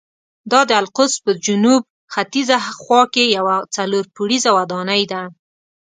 [0.51, 1.81] دا د القدس په جنوب
[2.13, 5.21] ختیځه خوا کې یوه څلور پوړیزه ودانۍ ده.